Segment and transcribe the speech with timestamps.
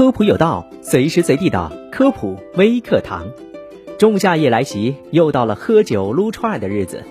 [0.00, 3.26] 科普有道，随时随地的科普微课堂。
[3.98, 7.04] 仲夏夜来袭，又到了喝酒撸串的日子。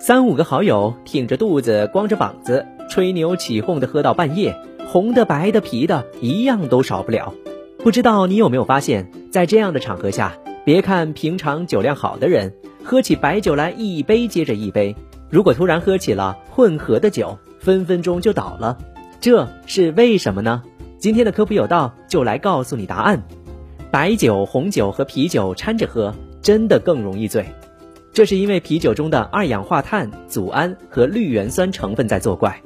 [0.00, 7.32] 三五个好友挺着肚子，光着膀子，吹牛起哄的喝到半夜，红的、白的、啤的，一样都少不了。
[7.78, 12.52] 不知道你有没有发现，在这样的场合下，别看平常酒量好的人，
[12.82, 14.96] 喝起白酒来一杯接着一杯，
[15.30, 18.78] 如果突然喝起了混合的酒，分分钟就倒了。
[19.20, 20.64] 这是为什么呢？
[21.02, 23.20] 今天的科普有道就来告诉你答案。
[23.90, 27.44] 白酒、红酒和啤酒掺着喝，真的更容易醉。
[28.12, 32.56] 这是因为啤酒中的二氧化碳、组胺和氯原酸成分在作怪。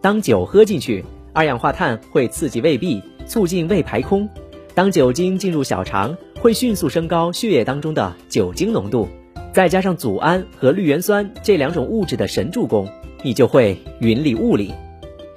[0.00, 4.26] 当酒喝进去，二氧化碳会刺激胃壁，促进胃排空；
[4.74, 9.06] 当酒精进入小肠，会迅速升高血液当中的酒精浓度。
[9.52, 12.88] 再加上组胺和氯原酸这两种物质的神助攻，
[13.22, 14.72] 你就会云里雾里。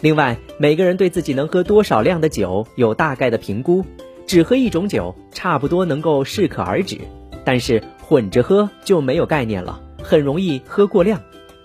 [0.06, 3.84] 另外，每个人对自己能喝多少量的酒有大概的评估，
[4.28, 7.00] 只喝一种酒差不多能够适可而止，
[7.44, 11.20] 但是混着喝就没有概念了，很容易喝过量。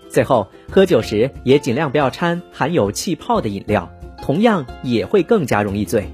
[0.09, 3.87] 最后，喝酒时也尽量不要掺含有气泡的饮料，
[4.23, 6.09] 同样也会更加容易醉。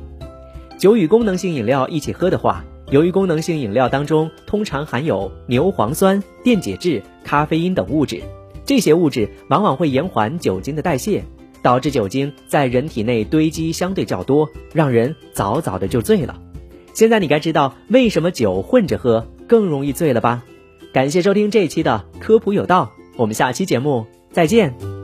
[0.78, 8.22] 酒与功能性饮料一起喝的话，由于功能性饮料当中通常含有牛磺酸、电解质、咖啡因等物质，
[8.66, 11.23] 这些物质往往会延缓酒精的代谢。
[11.62, 16.40] 导致酒精在人体内堆积相对较多，让人早早的就醉了。
[16.94, 20.44] 现在你该知道为什么酒混着喝更容易醉了吧？
[20.94, 24.97] 感谢收听这一期的科普有道，我们下期节目再见。